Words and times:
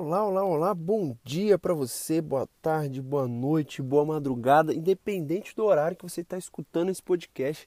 Olá, 0.00 0.24
olá, 0.24 0.44
olá, 0.44 0.74
bom 0.74 1.16
dia 1.24 1.58
para 1.58 1.74
você, 1.74 2.20
boa 2.20 2.48
tarde, 2.62 3.02
boa 3.02 3.26
noite, 3.26 3.82
boa 3.82 4.04
madrugada, 4.04 4.72
independente 4.72 5.56
do 5.56 5.64
horário 5.64 5.96
que 5.96 6.04
você 6.04 6.20
está 6.20 6.38
escutando 6.38 6.88
esse 6.88 7.02
podcast. 7.02 7.66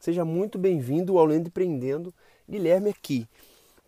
Seja 0.00 0.24
muito 0.24 0.58
bem-vindo 0.58 1.16
ao 1.16 1.24
Lendo 1.24 1.46
Empreendendo, 1.46 2.12
Guilherme 2.50 2.90
aqui. 2.90 3.28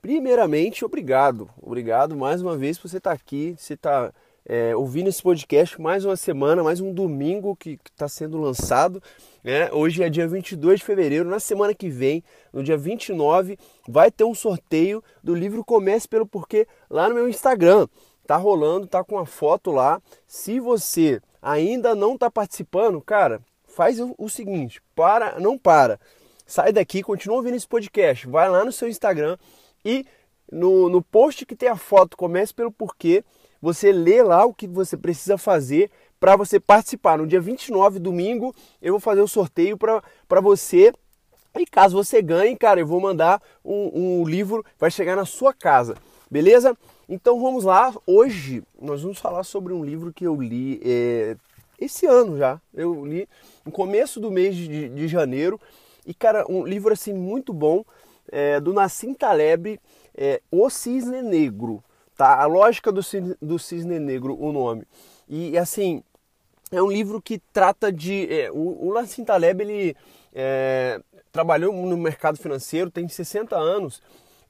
Primeiramente, 0.00 0.84
obrigado, 0.84 1.50
obrigado 1.60 2.16
mais 2.16 2.40
uma 2.40 2.56
vez 2.56 2.78
por 2.78 2.88
você 2.88 2.98
estar 2.98 3.10
tá 3.10 3.16
aqui, 3.16 3.56
você 3.58 3.74
está 3.74 4.14
é, 4.46 4.74
ouvindo 4.74 5.08
esse 5.08 5.22
podcast 5.22 5.80
mais 5.80 6.04
uma 6.04 6.16
semana, 6.16 6.62
mais 6.62 6.80
um 6.80 6.92
domingo 6.92 7.54
que 7.56 7.78
está 7.84 8.08
sendo 8.08 8.40
lançado. 8.40 9.02
Né? 9.44 9.70
Hoje 9.72 10.02
é 10.02 10.08
dia 10.08 10.26
22 10.26 10.80
de 10.80 10.86
fevereiro. 10.86 11.28
Na 11.28 11.40
semana 11.40 11.74
que 11.74 11.88
vem, 11.88 12.22
no 12.52 12.62
dia 12.62 12.76
29, 12.76 13.58
vai 13.88 14.10
ter 14.10 14.24
um 14.24 14.34
sorteio 14.34 15.02
do 15.22 15.34
livro 15.34 15.64
Comece 15.64 16.08
pelo 16.08 16.26
Porquê 16.26 16.66
lá 16.88 17.08
no 17.08 17.14
meu 17.14 17.28
Instagram. 17.28 17.86
Tá 18.26 18.36
rolando, 18.36 18.86
tá 18.86 19.02
com 19.02 19.18
a 19.18 19.26
foto 19.26 19.70
lá. 19.70 20.00
Se 20.26 20.60
você 20.60 21.20
ainda 21.42 21.94
não 21.94 22.14
está 22.14 22.30
participando, 22.30 23.00
cara, 23.00 23.40
faz 23.66 23.98
o, 24.00 24.28
seguinte: 24.28 24.80
para, 24.94 25.38
não 25.40 25.58
para. 25.58 25.98
Sai 26.46 26.72
daqui, 26.72 27.02
continua 27.02 27.36
ouvindo 27.36 27.56
esse 27.56 27.68
podcast. 27.68 28.26
Vai 28.26 28.48
lá 28.48 28.64
no 28.64 28.72
seu 28.72 28.88
Instagram 28.88 29.36
e 29.84 30.04
no, 30.50 30.88
no 30.88 31.00
post 31.00 31.46
que 31.46 31.54
tem 31.54 31.68
a 31.68 31.76
foto 31.76 32.16
Comece 32.16 32.52
pelo 32.52 32.72
Porquê 32.72 33.24
você 33.60 33.92
lê 33.92 34.22
lá 34.22 34.44
o 34.44 34.54
que 34.54 34.66
você 34.66 34.96
precisa 34.96 35.36
fazer 35.36 35.90
para 36.18 36.36
você 36.36 36.60
participar. 36.60 37.18
No 37.18 37.26
dia 37.26 37.40
29, 37.40 37.98
domingo, 37.98 38.54
eu 38.80 38.92
vou 38.92 39.00
fazer 39.00 39.20
o 39.20 39.24
um 39.24 39.28
sorteio 39.28 39.76
para 39.76 40.40
você. 40.40 40.92
E 41.58 41.66
caso 41.66 41.96
você 41.96 42.22
ganhe, 42.22 42.56
cara, 42.56 42.80
eu 42.80 42.86
vou 42.86 43.00
mandar 43.00 43.42
um, 43.64 44.20
um 44.20 44.24
livro, 44.24 44.64
vai 44.78 44.90
chegar 44.90 45.16
na 45.16 45.24
sua 45.24 45.52
casa, 45.52 45.96
beleza? 46.30 46.76
Então 47.08 47.40
vamos 47.40 47.64
lá. 47.64 47.92
Hoje 48.06 48.62
nós 48.80 49.02
vamos 49.02 49.18
falar 49.18 49.42
sobre 49.42 49.72
um 49.72 49.84
livro 49.84 50.12
que 50.12 50.24
eu 50.24 50.40
li 50.40 50.80
é, 50.84 51.36
esse 51.80 52.06
ano 52.06 52.38
já. 52.38 52.60
Eu 52.72 53.04
li 53.04 53.28
no 53.64 53.72
começo 53.72 54.20
do 54.20 54.30
mês 54.30 54.54
de, 54.54 54.88
de 54.88 55.08
janeiro. 55.08 55.60
E, 56.06 56.14
cara, 56.14 56.44
um 56.48 56.64
livro 56.64 56.92
assim 56.92 57.12
muito 57.12 57.52
bom 57.52 57.84
é, 58.30 58.60
do 58.60 58.72
Nassim 58.72 59.12
Taleb, 59.12 59.80
é, 60.14 60.40
O 60.50 60.70
Cisne 60.70 61.20
Negro. 61.20 61.82
Tá? 62.20 62.38
A 62.38 62.44
lógica 62.44 62.92
do 62.92 63.02
cisne, 63.02 63.34
do 63.40 63.58
cisne 63.58 63.98
negro, 63.98 64.38
o 64.38 64.52
nome. 64.52 64.86
E 65.26 65.56
assim, 65.56 66.02
é 66.70 66.82
um 66.82 66.90
livro 66.90 67.18
que 67.18 67.38
trata 67.50 67.90
de. 67.90 68.30
É, 68.30 68.50
o, 68.52 68.88
o 68.88 68.92
Nassim 68.92 69.24
Taleb 69.24 69.62
ele 69.62 69.96
é, 70.34 71.00
trabalhou 71.32 71.72
no 71.72 71.96
mercado 71.96 72.36
financeiro, 72.36 72.90
tem 72.90 73.08
60 73.08 73.56
anos 73.56 74.02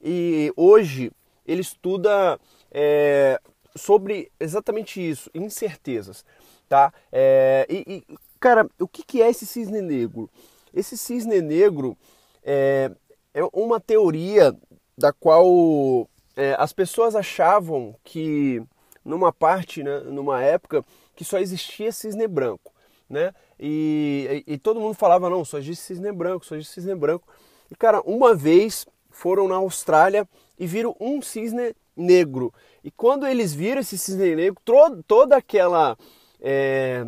e 0.03 0.51
hoje 0.57 1.13
ele 1.47 1.61
estuda 1.61 2.37
é, 2.69 3.39
sobre 3.73 4.29
exatamente 4.37 4.99
isso, 4.99 5.31
incertezas. 5.33 6.25
Tá? 6.67 6.93
É, 7.09 7.65
e, 7.69 7.85
e, 7.87 8.17
cara, 8.37 8.69
o 8.81 8.87
que, 8.87 9.01
que 9.01 9.21
é 9.21 9.29
esse 9.29 9.45
cisne 9.45 9.81
negro? 9.81 10.29
Esse 10.73 10.97
cisne 10.97 11.41
negro 11.41 11.97
é, 12.43 12.91
é 13.33 13.41
uma 13.53 13.79
teoria 13.79 14.53
da 14.97 15.13
qual 15.13 16.05
é, 16.35 16.55
as 16.57 16.73
pessoas 16.73 17.15
achavam 17.15 17.95
que 18.03 18.61
numa 19.03 19.31
parte, 19.31 19.83
né, 19.83 19.99
numa 19.99 20.41
época, 20.41 20.85
que 21.15 21.23
só 21.23 21.39
existia 21.39 21.91
cisne 21.91 22.27
branco, 22.27 22.71
né? 23.09 23.33
E, 23.59 24.43
e, 24.47 24.53
e, 24.53 24.57
todo 24.57 24.79
mundo 24.79 24.95
falava, 24.95 25.29
não, 25.29 25.43
só 25.43 25.57
existe 25.57 25.83
cisne 25.83 26.11
branco, 26.11 26.45
só 26.45 26.55
existe 26.55 26.73
cisne 26.73 26.95
branco. 26.95 27.27
E 27.69 27.75
cara, 27.75 28.01
uma 28.01 28.33
vez 28.33 28.85
foram 29.09 29.47
na 29.47 29.55
Austrália 29.55 30.27
e 30.57 30.65
viram 30.65 30.95
um 30.99 31.21
cisne 31.21 31.75
negro. 31.95 32.53
E 32.83 32.89
quando 32.89 33.27
eles 33.27 33.53
viram 33.53 33.81
esse 33.81 33.97
cisne 33.97 34.35
negro, 34.35 34.61
toda 35.07 35.35
aquela... 35.35 35.97
É, 36.39 37.05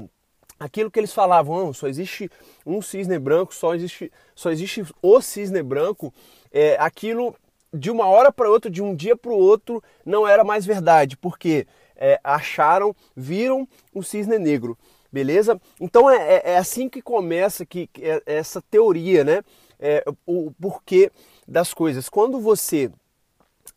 aquilo 0.59 0.91
que 0.91 0.99
eles 0.99 1.13
falavam, 1.13 1.57
não, 1.57 1.73
só 1.73 1.87
existe 1.87 2.29
um 2.65 2.81
cisne 2.81 3.17
branco, 3.17 3.53
só 3.53 3.73
existe, 3.73 4.11
só 4.35 4.51
existe 4.51 4.85
o 5.01 5.21
cisne 5.21 5.61
branco, 5.63 6.13
é, 6.51 6.77
aquilo 6.79 7.35
de 7.73 7.89
uma 7.89 8.05
hora 8.05 8.31
para 8.31 8.49
outra, 8.49 8.69
de 8.69 8.81
um 8.81 8.95
dia 8.95 9.15
para 9.15 9.31
o 9.31 9.37
outro, 9.37 9.83
não 10.05 10.27
era 10.27 10.43
mais 10.43 10.65
verdade, 10.65 11.17
porque 11.17 11.65
é, 11.95 12.19
acharam, 12.23 12.95
viram 13.15 13.67
o 13.93 14.03
cisne 14.03 14.37
negro, 14.37 14.77
beleza? 15.11 15.59
Então 15.79 16.09
é, 16.09 16.35
é, 16.35 16.41
é 16.51 16.57
assim 16.57 16.87
que 16.87 17.01
começa 17.01 17.65
que, 17.65 17.87
que 17.87 18.03
é, 18.03 18.21
essa 18.25 18.61
teoria, 18.61 19.23
né? 19.23 19.43
É, 19.79 20.03
o 20.25 20.51
porquê 20.61 21.11
das 21.45 21.73
coisas. 21.73 22.07
Quando 22.07 22.39
você 22.39 22.89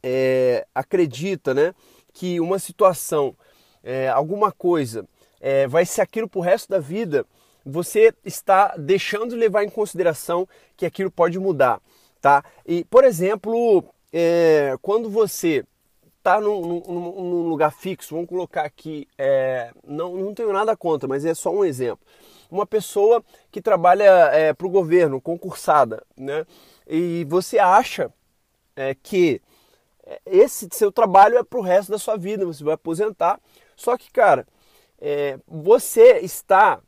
é, 0.02 0.64
acredita, 0.72 1.52
né, 1.52 1.74
que 2.12 2.38
uma 2.38 2.60
situação, 2.60 3.34
alguma 4.14 4.52
coisa, 4.52 5.04
vai 5.68 5.84
ser 5.84 6.00
aquilo 6.00 6.28
para 6.28 6.38
o 6.38 6.42
resto 6.42 6.68
da 6.68 6.78
vida, 6.78 7.26
você 7.64 8.14
está 8.24 8.76
deixando 8.76 9.30
de 9.30 9.36
levar 9.36 9.64
em 9.64 9.68
consideração 9.68 10.48
que 10.76 10.86
aquilo 10.86 11.10
pode 11.10 11.38
mudar 11.40 11.80
tá? 12.20 12.44
E, 12.66 12.84
por 12.84 13.04
exemplo, 13.04 13.84
é, 14.12 14.76
quando 14.82 15.10
você 15.10 15.64
está 16.18 16.40
num, 16.40 16.60
num, 16.60 16.80
num, 16.80 17.48
lugar 17.48 17.70
fixo, 17.72 18.14
vamos 18.14 18.28
colocar 18.28 18.62
aqui, 18.62 19.06
é, 19.16 19.70
não, 19.86 20.16
não 20.16 20.34
tenho 20.34 20.52
nada 20.52 20.76
contra, 20.76 21.08
mas 21.08 21.24
é 21.24 21.34
só 21.34 21.50
um 21.50 21.64
exemplo. 21.64 22.04
Uma 22.50 22.66
pessoa 22.66 23.24
que 23.50 23.60
trabalha 23.60 24.04
é, 24.32 24.52
para 24.52 24.66
o 24.66 24.70
governo, 24.70 25.20
concursada, 25.20 26.04
né? 26.16 26.46
E 26.86 27.24
você 27.28 27.58
acha 27.58 28.12
é, 28.74 28.94
que 28.94 29.40
esse 30.24 30.68
seu 30.72 30.92
trabalho 30.92 31.36
é 31.36 31.42
para 31.42 31.58
o 31.58 31.62
resto 31.62 31.90
da 31.90 31.98
sua 31.98 32.16
vida, 32.16 32.46
você 32.46 32.62
vai 32.62 32.74
aposentar. 32.74 33.40
Só 33.76 33.96
que, 33.96 34.10
cara, 34.10 34.46
é, 35.00 35.38
você 35.46 36.20
está 36.20 36.80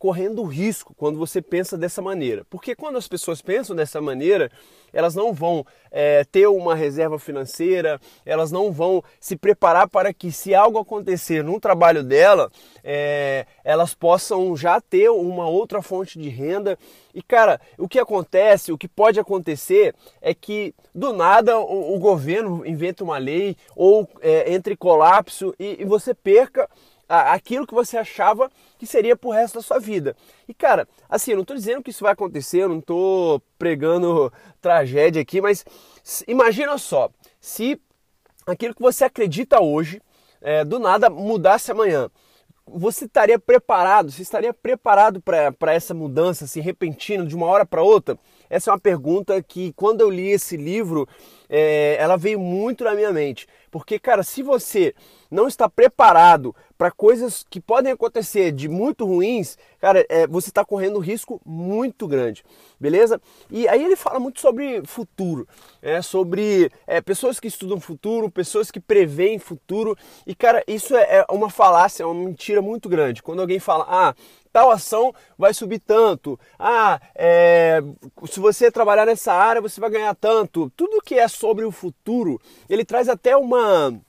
correndo 0.00 0.42
risco 0.44 0.94
quando 0.96 1.18
você 1.18 1.42
pensa 1.42 1.76
dessa 1.76 2.00
maneira. 2.00 2.46
Porque 2.48 2.74
quando 2.74 2.96
as 2.96 3.06
pessoas 3.06 3.42
pensam 3.42 3.76
dessa 3.76 4.00
maneira, 4.00 4.50
elas 4.94 5.14
não 5.14 5.30
vão 5.30 5.64
é, 5.90 6.24
ter 6.24 6.46
uma 6.46 6.74
reserva 6.74 7.18
financeira, 7.18 8.00
elas 8.24 8.50
não 8.50 8.72
vão 8.72 9.04
se 9.20 9.36
preparar 9.36 9.90
para 9.90 10.14
que, 10.14 10.32
se 10.32 10.54
algo 10.54 10.78
acontecer 10.78 11.44
no 11.44 11.60
trabalho 11.60 12.02
dela, 12.02 12.50
é, 12.82 13.44
elas 13.62 13.92
possam 13.92 14.56
já 14.56 14.80
ter 14.80 15.10
uma 15.10 15.46
outra 15.46 15.82
fonte 15.82 16.18
de 16.18 16.30
renda. 16.30 16.78
E 17.14 17.22
cara, 17.22 17.60
o 17.76 17.86
que 17.86 17.98
acontece, 17.98 18.72
o 18.72 18.78
que 18.78 18.88
pode 18.88 19.20
acontecer 19.20 19.94
é 20.22 20.32
que 20.32 20.74
do 20.94 21.12
nada 21.12 21.58
o, 21.58 21.94
o 21.94 21.98
governo 21.98 22.66
inventa 22.66 23.04
uma 23.04 23.18
lei 23.18 23.54
ou 23.76 24.08
é, 24.22 24.50
entre 24.50 24.74
colapso 24.74 25.54
e, 25.58 25.82
e 25.82 25.84
você 25.84 26.14
perca 26.14 26.66
aquilo 27.10 27.66
que 27.66 27.74
você 27.74 27.98
achava 27.98 28.50
que 28.78 28.86
seria 28.86 29.16
pro 29.16 29.30
resto 29.30 29.56
da 29.56 29.62
sua 29.62 29.80
vida. 29.80 30.16
E 30.46 30.54
cara, 30.54 30.86
assim, 31.08 31.32
eu 31.32 31.36
não 31.36 31.42
estou 31.42 31.56
dizendo 31.56 31.82
que 31.82 31.90
isso 31.90 32.04
vai 32.04 32.12
acontecer, 32.12 32.62
eu 32.62 32.68
não 32.68 32.78
estou 32.78 33.42
pregando 33.58 34.32
tragédia 34.60 35.20
aqui, 35.20 35.40
mas 35.40 35.64
imagina 36.28 36.78
só, 36.78 37.10
se 37.40 37.80
aquilo 38.46 38.74
que 38.74 38.82
você 38.82 39.04
acredita 39.04 39.60
hoje, 39.60 40.00
é, 40.40 40.64
do 40.64 40.78
nada 40.78 41.10
mudasse 41.10 41.70
amanhã 41.70 42.08
você 42.72 43.04
estaria 43.04 43.38
preparado? 43.38 44.10
Você 44.10 44.22
estaria 44.22 44.54
preparado 44.54 45.20
para 45.20 45.74
essa 45.74 45.92
mudança 45.92 46.44
assim 46.44 46.60
repentina 46.60 47.24
de 47.24 47.34
uma 47.34 47.46
hora 47.46 47.66
para 47.66 47.82
outra? 47.82 48.18
Essa 48.48 48.70
é 48.70 48.72
uma 48.72 48.80
pergunta 48.80 49.42
que 49.42 49.72
quando 49.72 50.00
eu 50.00 50.10
li 50.10 50.30
esse 50.30 50.56
livro, 50.56 51.08
é, 51.48 51.96
ela 51.98 52.16
veio 52.16 52.38
muito 52.38 52.84
na 52.84 52.94
minha 52.94 53.12
mente. 53.12 53.46
Porque, 53.70 53.98
cara, 53.98 54.22
se 54.22 54.42
você 54.42 54.94
não 55.30 55.46
está 55.46 55.68
preparado 55.68 56.54
para 56.76 56.90
coisas 56.90 57.44
que 57.48 57.60
podem 57.60 57.92
acontecer 57.92 58.50
de 58.52 58.66
muito 58.66 59.04
ruins, 59.04 59.58
cara, 59.78 60.04
é, 60.08 60.26
você 60.26 60.48
está 60.48 60.64
correndo 60.64 60.96
um 60.96 61.00
risco 61.00 61.38
muito 61.44 62.08
grande, 62.08 62.42
beleza? 62.80 63.20
E 63.50 63.68
aí 63.68 63.84
ele 63.84 63.96
fala 63.96 64.18
muito 64.18 64.40
sobre 64.40 64.82
futuro, 64.86 65.46
é, 65.82 66.00
sobre 66.00 66.70
é, 66.86 67.00
pessoas 67.02 67.38
que 67.38 67.48
estudam 67.48 67.78
futuro, 67.78 68.30
pessoas 68.30 68.70
que 68.70 68.80
preveem 68.80 69.38
futuro. 69.38 69.94
E, 70.26 70.34
cara, 70.34 70.64
isso 70.66 70.96
é, 70.96 71.18
é 71.18 71.26
uma 71.30 71.50
falácia, 71.50 72.02
é 72.02 72.06
uma 72.06 72.14
mentira 72.14 72.62
muito 72.62 72.88
grande. 72.88 73.22
Quando 73.22 73.40
alguém 73.40 73.58
fala, 73.58 73.84
ah, 73.86 74.14
tal 74.50 74.70
ação 74.70 75.12
vai 75.36 75.52
subir 75.52 75.80
tanto. 75.80 76.40
Ah, 76.58 76.98
é, 77.14 77.80
se 78.26 78.40
você 78.40 78.70
trabalhar 78.70 79.04
nessa 79.04 79.34
área, 79.34 79.60
você 79.60 79.80
vai 79.80 79.90
ganhar 79.90 80.14
tanto. 80.14 80.70
Tudo 80.76 81.02
que 81.02 81.14
é 81.14 81.28
sobre 81.28 81.66
o 81.66 81.70
futuro, 81.70 82.40
ele 82.70 82.86
traz 82.86 83.06
até 83.06 83.36
uma 83.36 84.00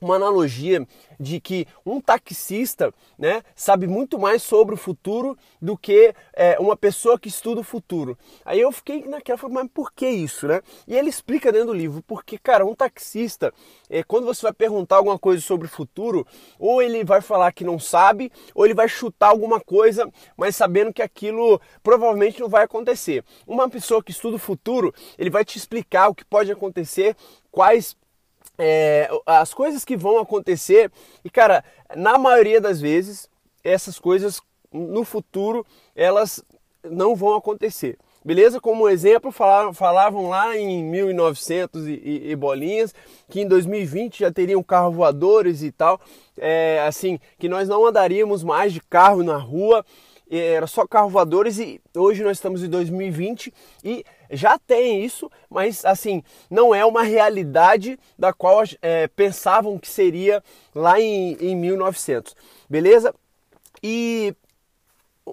uma 0.00 0.16
analogia 0.16 0.86
de 1.18 1.38
que 1.40 1.66
um 1.84 2.00
taxista 2.00 2.92
né, 3.18 3.42
sabe 3.54 3.86
muito 3.86 4.18
mais 4.18 4.42
sobre 4.42 4.74
o 4.74 4.78
futuro 4.78 5.36
do 5.60 5.76
que 5.76 6.14
é, 6.32 6.58
uma 6.58 6.76
pessoa 6.76 7.18
que 7.18 7.28
estuda 7.28 7.60
o 7.60 7.64
futuro. 7.64 8.16
Aí 8.44 8.60
eu 8.60 8.72
fiquei 8.72 9.04
naquela, 9.06 9.38
mas 9.50 9.68
por 9.72 9.92
que 9.92 10.08
isso, 10.08 10.46
né? 10.48 10.62
E 10.88 10.96
ele 10.96 11.10
explica 11.10 11.52
dentro 11.52 11.68
do 11.68 11.74
livro, 11.74 12.02
porque, 12.06 12.38
cara, 12.38 12.64
um 12.64 12.74
taxista, 12.74 13.52
é, 13.88 14.02
quando 14.02 14.24
você 14.24 14.42
vai 14.42 14.52
perguntar 14.52 14.96
alguma 14.96 15.18
coisa 15.18 15.42
sobre 15.42 15.66
o 15.66 15.70
futuro, 15.70 16.26
ou 16.58 16.80
ele 16.80 17.04
vai 17.04 17.20
falar 17.20 17.52
que 17.52 17.64
não 17.64 17.78
sabe, 17.78 18.32
ou 18.54 18.64
ele 18.64 18.74
vai 18.74 18.88
chutar 18.88 19.28
alguma 19.28 19.60
coisa, 19.60 20.10
mas 20.36 20.56
sabendo 20.56 20.92
que 20.92 21.02
aquilo 21.02 21.60
provavelmente 21.82 22.40
não 22.40 22.48
vai 22.48 22.64
acontecer. 22.64 23.22
Uma 23.46 23.68
pessoa 23.68 24.02
que 24.02 24.10
estuda 24.10 24.36
o 24.36 24.38
futuro, 24.38 24.94
ele 25.18 25.28
vai 25.28 25.44
te 25.44 25.58
explicar 25.58 26.08
o 26.08 26.14
que 26.14 26.24
pode 26.24 26.50
acontecer, 26.50 27.14
quais 27.50 27.96
é, 28.62 29.08
as 29.24 29.54
coisas 29.54 29.86
que 29.86 29.96
vão 29.96 30.18
acontecer, 30.18 30.92
e 31.24 31.30
cara, 31.30 31.64
na 31.96 32.18
maioria 32.18 32.60
das 32.60 32.78
vezes, 32.78 33.26
essas 33.64 33.98
coisas 33.98 34.40
no 34.70 35.02
futuro 35.02 35.66
elas 35.96 36.44
não 36.84 37.16
vão 37.16 37.34
acontecer. 37.34 37.98
Beleza? 38.22 38.60
Como 38.60 38.86
exemplo, 38.86 39.32
falavam, 39.32 39.72
falavam 39.72 40.28
lá 40.28 40.54
em 40.54 40.84
1900 40.84 41.86
e, 41.86 41.92
e, 41.92 42.30
e, 42.32 42.36
bolinhas 42.36 42.94
que 43.30 43.40
em 43.40 43.48
2020 43.48 44.18
já 44.20 44.30
teriam 44.30 44.62
carro 44.62 44.92
voadores 44.92 45.62
e 45.62 45.72
tal. 45.72 45.98
É, 46.36 46.84
assim, 46.86 47.18
que 47.38 47.48
nós 47.48 47.66
não 47.66 47.86
andaríamos 47.86 48.44
mais 48.44 48.74
de 48.74 48.80
carro 48.80 49.22
na 49.22 49.38
rua, 49.38 49.84
era 50.38 50.66
só 50.66 50.86
carro 50.86 51.08
voadores 51.08 51.58
e 51.58 51.80
hoje 51.96 52.22
nós 52.22 52.36
estamos 52.36 52.62
em 52.62 52.68
2020 52.68 53.52
e 53.82 54.04
já 54.30 54.58
tem 54.58 55.04
isso, 55.04 55.30
mas 55.48 55.84
assim, 55.84 56.22
não 56.48 56.72
é 56.72 56.84
uma 56.84 57.02
realidade 57.02 57.98
da 58.16 58.32
qual 58.32 58.62
é, 58.80 59.08
pensavam 59.08 59.78
que 59.78 59.88
seria 59.88 60.42
lá 60.74 61.00
em, 61.00 61.36
em 61.40 61.56
1900. 61.56 62.36
Beleza? 62.68 63.12
E 63.82 64.34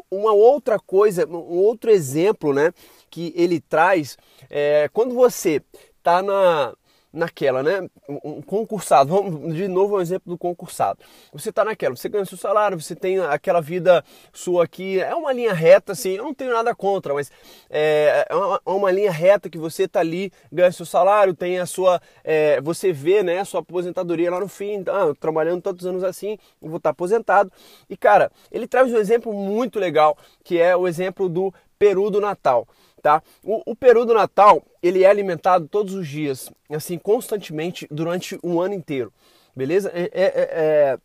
uma 0.09 0.33
outra 0.33 0.79
coisa, 0.79 1.27
um 1.27 1.35
outro 1.35 1.91
exemplo, 1.91 2.53
né, 2.53 2.73
que 3.09 3.33
ele 3.35 3.59
traz 3.59 4.17
é 4.49 4.89
quando 4.91 5.13
você 5.13 5.61
está 5.97 6.21
na 6.21 6.73
naquela, 7.11 7.63
né? 7.63 7.89
Um 8.23 8.41
concursado, 8.41 9.09
vamos 9.09 9.55
de 9.55 9.67
novo 9.67 9.97
um 9.97 10.01
exemplo 10.01 10.31
do 10.31 10.37
concursado. 10.37 10.99
Você 11.33 11.49
está 11.49 11.63
naquela, 11.63 11.95
você 11.95 12.09
ganha 12.09 12.25
seu 12.25 12.37
salário, 12.37 12.79
você 12.79 12.95
tem 12.95 13.19
aquela 13.19 13.61
vida 13.61 14.03
sua 14.33 14.65
aqui, 14.65 14.99
é 14.99 15.15
uma 15.15 15.31
linha 15.31 15.53
reta, 15.53 15.93
assim, 15.93 16.11
eu 16.11 16.23
não 16.23 16.33
tenho 16.33 16.53
nada 16.53 16.75
contra, 16.75 17.13
mas 17.13 17.31
é, 17.69 18.25
é 18.29 18.35
uma, 18.35 18.61
é 18.65 18.69
uma 18.69 18.91
linha 18.91 19.11
reta 19.11 19.49
que 19.49 19.57
você 19.57 19.83
está 19.83 19.99
ali, 19.99 20.31
ganha 20.51 20.71
seu 20.71 20.85
salário, 20.85 21.33
tem 21.33 21.59
a 21.59 21.65
sua, 21.65 22.01
é, 22.23 22.61
você 22.61 22.91
vê, 22.91 23.23
né, 23.23 23.39
a 23.39 23.45
sua 23.45 23.61
aposentadoria 23.61 24.29
lá 24.29 24.39
no 24.39 24.47
fim, 24.47 24.83
ah, 24.87 25.13
trabalhando 25.19 25.61
tantos 25.61 25.85
anos 25.85 26.03
assim, 26.03 26.37
vou 26.61 26.77
estar 26.77 26.89
tá 26.89 26.91
aposentado. 26.91 27.51
E 27.89 27.95
cara, 27.95 28.31
ele 28.51 28.67
traz 28.67 28.91
um 28.91 28.97
exemplo 28.97 29.33
muito 29.33 29.79
legal, 29.79 30.17
que 30.43 30.59
é 30.59 30.75
o 30.75 30.87
exemplo 30.87 31.29
do 31.29 31.53
peru 31.79 32.09
do 32.09 32.19
Natal 32.19 32.67
tá? 33.01 33.21
O, 33.43 33.71
o, 33.71 33.75
peru 33.75 34.05
do 34.05 34.13
Natal, 34.13 34.63
ele 34.81 35.03
é 35.03 35.09
alimentado 35.09 35.67
todos 35.67 35.93
os 35.93 36.07
dias, 36.07 36.51
assim, 36.69 36.97
constantemente, 36.97 37.87
durante 37.89 38.39
um 38.43 38.59
ano 38.59 38.73
inteiro, 38.73 39.13
beleza? 39.55 39.91
É, 39.93 40.09
é, 40.13 40.23
é, 40.23 40.49
é 40.51 40.99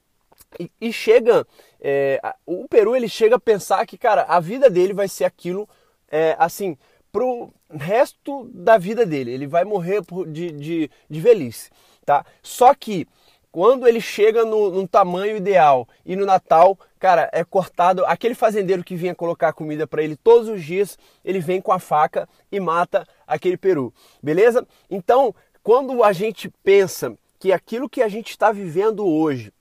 e, 0.80 0.92
chega, 0.92 1.46
é, 1.80 2.20
o 2.44 2.68
peru, 2.68 2.94
ele 2.94 3.08
chega 3.08 3.36
a 3.36 3.40
pensar 3.40 3.86
que, 3.86 3.96
cara, 3.96 4.22
a 4.22 4.38
vida 4.40 4.68
dele 4.68 4.92
vai 4.92 5.08
ser 5.08 5.24
aquilo, 5.24 5.68
é, 6.10 6.36
assim, 6.38 6.76
pro 7.10 7.50
resto 7.70 8.50
da 8.52 8.78
vida 8.78 9.04
dele, 9.06 9.32
ele 9.32 9.46
vai 9.46 9.64
morrer 9.64 10.02
de, 10.28 10.50
de, 10.52 10.90
de 11.08 11.20
velhice, 11.20 11.70
tá? 12.04 12.24
Só 12.42 12.74
que 12.74 13.06
quando 13.50 13.86
ele 13.86 14.00
chega 14.00 14.44
no, 14.44 14.70
no, 14.70 14.88
tamanho 14.88 15.36
ideal 15.36 15.86
e 16.06 16.16
no 16.16 16.24
Natal, 16.24 16.78
cara, 17.02 17.28
é 17.32 17.42
cortado. 17.42 18.06
Aquele 18.06 18.32
fazendeiro 18.32 18.84
que 18.84 18.94
vinha 18.94 19.12
colocar 19.12 19.52
comida 19.52 19.88
para 19.88 20.04
ele 20.04 20.14
todos 20.14 20.48
os 20.48 20.62
dias, 20.62 20.96
ele 21.24 21.40
vem 21.40 21.60
com 21.60 21.72
a 21.72 21.80
faca 21.80 22.28
e 22.50 22.60
mata 22.60 23.04
aquele 23.26 23.56
peru, 23.56 23.92
beleza? 24.22 24.64
Então, 24.88 25.34
quando 25.64 26.04
a 26.04 26.12
gente 26.12 26.48
pensa 26.62 27.12
que 27.40 27.52
aquilo 27.52 27.88
que 27.88 28.02
a 28.02 28.08
gente 28.08 28.30
está 28.30 28.52
vivendo 28.52 29.04
hoje 29.04 29.52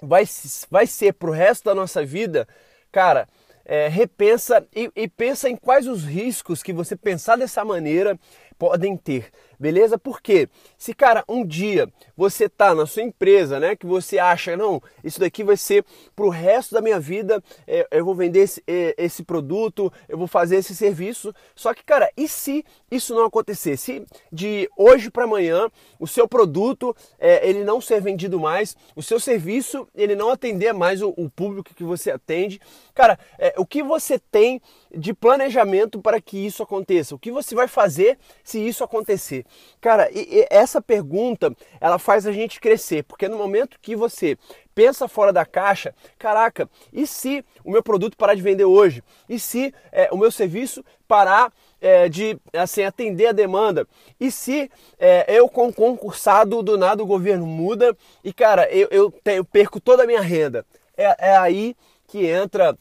vai, 0.00 0.24
vai 0.70 0.86
ser 0.86 1.12
para 1.12 1.28
o 1.28 1.32
resto 1.32 1.64
da 1.64 1.74
nossa 1.74 2.02
vida, 2.06 2.48
cara, 2.90 3.28
é, 3.66 3.86
repensa 3.86 4.66
e, 4.74 4.90
e 4.96 5.06
pensa 5.06 5.46
em 5.50 5.56
quais 5.56 5.86
os 5.86 6.04
riscos 6.04 6.62
que 6.62 6.72
você 6.72 6.96
pensar 6.96 7.36
dessa 7.36 7.62
maneira 7.66 8.18
podem 8.58 8.96
ter, 8.96 9.30
beleza? 9.58 9.98
Porque 9.98 10.48
se, 10.76 10.94
cara, 10.94 11.24
um 11.28 11.44
dia 11.44 11.88
você 12.16 12.48
tá 12.48 12.74
na 12.74 12.86
sua 12.86 13.02
empresa, 13.02 13.58
né, 13.58 13.76
que 13.76 13.86
você 13.86 14.18
acha, 14.18 14.56
não, 14.56 14.82
isso 15.02 15.20
daqui 15.20 15.42
vai 15.42 15.56
ser 15.56 15.84
pro 16.14 16.28
resto 16.28 16.74
da 16.74 16.80
minha 16.80 16.98
vida, 17.00 17.42
é, 17.66 17.86
eu 17.90 18.04
vou 18.04 18.14
vender 18.14 18.40
esse, 18.40 18.62
é, 18.66 18.94
esse 18.98 19.22
produto, 19.22 19.92
eu 20.08 20.18
vou 20.18 20.26
fazer 20.26 20.56
esse 20.56 20.74
serviço, 20.74 21.34
só 21.54 21.74
que, 21.74 21.84
cara, 21.84 22.10
e 22.16 22.28
se 22.28 22.64
isso 22.90 23.14
não 23.14 23.24
acontecer? 23.24 23.76
Se 23.76 24.04
de 24.32 24.68
hoje 24.76 25.10
para 25.10 25.24
amanhã 25.24 25.68
o 25.98 26.06
seu 26.06 26.28
produto 26.28 26.94
é, 27.18 27.48
ele 27.48 27.64
não 27.64 27.80
ser 27.80 28.00
vendido 28.00 28.38
mais, 28.38 28.76
o 28.94 29.02
seu 29.02 29.20
serviço 29.20 29.88
ele 29.94 30.14
não 30.14 30.30
atender 30.30 30.72
mais 30.72 31.02
o, 31.02 31.12
o 31.16 31.28
público 31.28 31.74
que 31.74 31.84
você 31.84 32.10
atende, 32.10 32.60
cara, 32.94 33.18
é, 33.38 33.54
o 33.56 33.66
que 33.66 33.82
você 33.82 34.18
tem 34.18 34.60
de 34.94 35.12
planejamento 35.12 36.00
para 36.00 36.20
que 36.20 36.38
isso 36.38 36.62
aconteça? 36.62 37.14
O 37.14 37.18
que 37.18 37.30
você 37.30 37.54
vai 37.54 37.68
fazer 37.68 38.18
se 38.42 38.58
isso 38.58 38.82
acontecer? 38.82 39.44
Cara, 39.80 40.10
e, 40.12 40.40
e 40.40 40.46
essa 40.50 40.80
pergunta 40.80 41.54
ela 41.80 41.98
faz 41.98 42.26
a 42.26 42.32
gente 42.32 42.60
crescer, 42.60 43.04
porque 43.04 43.28
no 43.28 43.36
momento 43.36 43.78
que 43.80 43.94
você 43.94 44.36
pensa 44.74 45.08
fora 45.08 45.32
da 45.32 45.44
caixa, 45.44 45.92
caraca, 46.16 46.70
e 46.92 47.04
se 47.04 47.44
o 47.64 47.72
meu 47.72 47.82
produto 47.82 48.16
parar 48.16 48.34
de 48.34 48.42
vender 48.42 48.64
hoje? 48.64 49.02
E 49.28 49.36
se 49.38 49.74
é, 49.90 50.08
o 50.12 50.16
meu 50.16 50.30
serviço 50.30 50.84
parar 51.08 51.52
é, 51.80 52.08
de 52.08 52.38
assim, 52.52 52.84
atender 52.84 53.26
a 53.26 53.32
demanda? 53.32 53.88
E 54.20 54.30
se 54.30 54.70
é, 54.98 55.24
eu, 55.28 55.48
com 55.48 55.72
concursado, 55.72 56.62
do 56.62 56.78
nada 56.78 57.02
o 57.02 57.06
governo 57.06 57.44
muda 57.44 57.96
e, 58.22 58.32
cara, 58.32 58.70
eu, 58.70 58.86
eu, 58.92 59.14
eu 59.26 59.44
perco 59.44 59.80
toda 59.80 60.04
a 60.04 60.06
minha 60.06 60.20
renda? 60.20 60.64
É, 60.96 61.30
é 61.30 61.36
aí 61.36 61.76
que 62.06 62.24
entra 62.26 62.78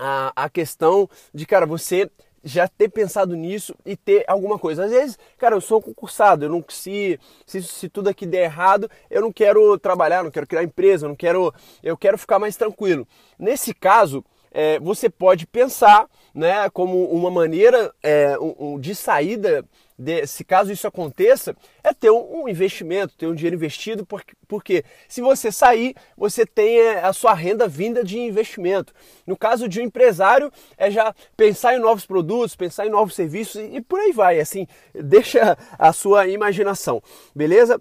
a, 0.00 0.32
a 0.34 0.48
questão 0.48 1.08
de, 1.32 1.44
cara, 1.44 1.66
você 1.66 2.10
já 2.42 2.66
ter 2.66 2.88
pensado 2.88 3.36
nisso 3.36 3.74
e 3.84 3.96
ter 3.96 4.24
alguma 4.26 4.58
coisa. 4.58 4.84
Às 4.84 4.90
vezes, 4.90 5.18
cara, 5.38 5.54
eu 5.54 5.60
sou 5.60 5.80
concursado, 5.80 6.44
eu 6.44 6.48
não 6.48 6.64
se, 6.68 7.20
se, 7.46 7.62
se 7.62 7.88
tudo 7.88 8.08
aqui 8.08 8.24
der 8.24 8.44
errado, 8.44 8.90
eu 9.10 9.20
não 9.20 9.32
quero 9.32 9.78
trabalhar, 9.78 10.24
não 10.24 10.30
quero 10.30 10.46
criar 10.46 10.62
empresa, 10.62 11.06
não 11.06 11.14
quero, 11.14 11.52
eu 11.82 11.96
quero 11.96 12.16
ficar 12.16 12.38
mais 12.38 12.56
tranquilo. 12.56 13.06
Nesse 13.38 13.74
caso, 13.74 14.24
é, 14.50 14.78
você 14.80 15.08
pode 15.08 15.46
pensar, 15.46 16.08
né, 16.34 16.68
como 16.70 17.04
uma 17.10 17.30
maneira 17.30 17.92
é, 18.02 18.38
um, 18.38 18.54
um, 18.58 18.80
de 18.80 18.94
saída 18.94 19.64
de, 20.00 20.26
se 20.26 20.42
caso 20.42 20.72
isso 20.72 20.86
aconteça, 20.86 21.54
é 21.84 21.92
ter 21.92 22.10
um, 22.10 22.44
um, 22.44 22.48
investimento, 22.48 23.14
ter 23.18 23.26
um 23.26 23.34
dinheiro 23.34 23.56
investido, 23.56 24.06
porque, 24.06 24.34
porque 24.48 24.82
se 25.06 25.20
você 25.20 25.52
sair, 25.52 25.94
você 26.16 26.46
tem 26.46 26.78
é, 26.78 27.04
a 27.04 27.12
sua 27.12 27.34
renda 27.34 27.68
vinda 27.68 28.02
de 28.02 28.18
investimento. 28.18 28.94
No 29.26 29.36
caso 29.36 29.68
de 29.68 29.78
um 29.78 29.84
empresário, 29.84 30.50
é 30.78 30.90
já 30.90 31.14
pensar 31.36 31.74
em 31.74 31.78
novos 31.78 32.06
produtos, 32.06 32.56
pensar 32.56 32.86
em 32.86 32.90
novos 32.90 33.14
serviços 33.14 33.56
e, 33.56 33.76
e 33.76 33.80
por 33.82 34.00
aí 34.00 34.10
vai, 34.10 34.40
assim, 34.40 34.66
deixa 34.94 35.58
a 35.78 35.92
sua 35.92 36.26
imaginação, 36.26 37.02
beleza? 37.34 37.78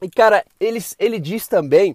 E 0.00 0.08
cara, 0.08 0.42
ele, 0.58 0.78
ele 0.98 1.20
diz 1.20 1.46
também 1.46 1.94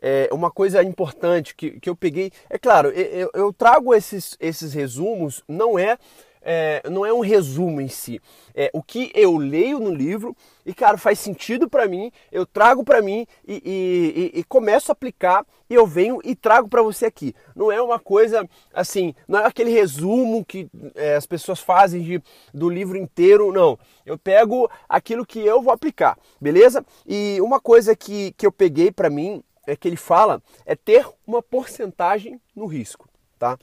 é, 0.00 0.26
uma 0.32 0.50
coisa 0.50 0.82
importante 0.82 1.54
que, 1.54 1.78
que 1.78 1.90
eu 1.90 1.94
peguei. 1.94 2.32
É 2.48 2.56
claro, 2.56 2.88
eu, 2.88 3.30
eu 3.34 3.52
trago 3.52 3.94
esses, 3.94 4.38
esses 4.40 4.72
resumos, 4.72 5.44
não 5.46 5.78
é 5.78 5.98
é, 6.42 6.82
não 6.90 7.06
é 7.06 7.12
um 7.12 7.20
resumo 7.20 7.80
em 7.80 7.88
si. 7.88 8.20
É 8.54 8.70
o 8.72 8.82
que 8.82 9.10
eu 9.14 9.36
leio 9.36 9.78
no 9.78 9.94
livro 9.94 10.36
e, 10.66 10.74
cara, 10.74 10.98
faz 10.98 11.18
sentido 11.18 11.68
para 11.68 11.88
mim, 11.88 12.12
eu 12.30 12.44
trago 12.44 12.84
para 12.84 13.00
mim 13.00 13.26
e, 13.46 14.32
e, 14.34 14.40
e, 14.40 14.44
começo 14.44 14.90
a 14.90 14.94
aplicar 14.94 15.46
e 15.70 15.74
eu 15.74 15.86
venho 15.86 16.20
e 16.22 16.34
trago 16.34 16.68
para 16.68 16.82
você 16.82 17.06
aqui. 17.06 17.34
Não 17.56 17.72
é 17.72 17.80
uma 17.80 17.98
coisa 17.98 18.48
assim, 18.72 19.14
não 19.26 19.38
é 19.38 19.46
aquele 19.46 19.70
resumo 19.70 20.44
que 20.44 20.68
é, 20.94 21.14
as 21.14 21.26
pessoas 21.26 21.60
fazem 21.60 22.02
de, 22.02 22.22
do 22.52 22.68
livro 22.68 22.96
inteiro, 22.96 23.52
não. 23.52 23.78
Eu 24.04 24.18
pego 24.18 24.70
aquilo 24.88 25.26
que 25.26 25.40
eu 25.40 25.62
vou 25.62 25.72
aplicar, 25.72 26.18
beleza? 26.40 26.84
E 27.06 27.40
uma 27.40 27.60
coisa 27.60 27.96
que, 27.96 28.32
que 28.32 28.46
eu 28.46 28.52
peguei 28.52 28.92
para 28.92 29.08
mim 29.08 29.42
é 29.66 29.76
que 29.76 29.88
ele 29.88 29.96
fala 29.96 30.42
é 30.66 30.74
ter 30.74 31.06
uma 31.26 31.42
porcentagem 31.42 32.40
no 32.54 32.66
risco, 32.66 33.08
tá? 33.38 33.58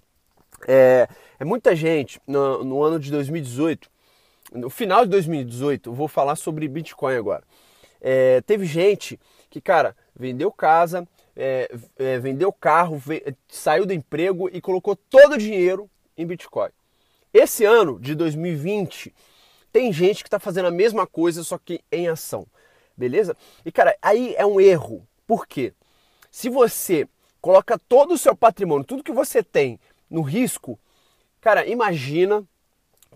É, 0.68 1.08
é 1.40 1.46
muita 1.46 1.76
gente 1.76 2.20
no, 2.28 2.64
no, 2.64 2.84
ano 2.84 3.00
de 3.00 3.12
2018, 3.12 3.90
no 4.54 4.70
final 4.70 5.06
de 5.06 5.12
2018, 5.12 5.92
vou 5.94 6.08
falar 6.08 6.36
sobre 6.36 6.68
Bitcoin 6.68 7.16
agora. 7.16 7.44
É, 8.02 8.42
teve 8.42 8.66
gente 8.66 9.20
que, 9.50 9.62
cara, 9.62 9.96
vendeu 10.16 10.52
casa, 10.52 11.08
é, 11.36 11.70
é 11.98 12.20
vendeu 12.20 12.52
carro, 12.52 13.02
saiu 13.48 13.86
do 13.86 13.94
emprego 13.94 14.50
e 14.52 14.62
colocou 14.62 14.96
todo 14.96 15.34
o 15.34 15.38
dinheiro 15.38 15.90
em 16.18 16.26
Bitcoin. 16.26 16.70
Esse 17.34 17.64
ano 17.64 18.00
de 18.00 18.16
2020, 18.16 19.14
tem 19.72 19.94
gente 19.94 20.24
que 20.24 20.28
está 20.28 20.40
fazendo 20.40 20.68
a 20.68 20.72
mesma 20.72 21.06
coisa, 21.06 21.44
só 21.44 21.58
que 21.58 21.82
em 21.92 22.08
ação. 22.08 22.48
Beleza? 22.98 23.38
E, 23.64 23.72
cara, 23.72 23.96
aí 24.02 24.36
é 24.38 24.46
um 24.46 24.60
erro. 24.60 25.08
Por 25.26 25.48
quê? 25.48 25.74
Se 26.32 26.50
você 26.50 27.08
coloca 27.40 27.80
todo 27.80 28.14
o 28.14 28.18
seu 28.18 28.36
patrimônio, 28.36 28.86
tudo 28.86 29.04
que 29.04 29.12
você 29.12 29.42
tem 29.42 29.80
no 30.10 30.22
risco, 30.22 30.80
cara, 31.40 31.66
imagina 31.68 32.44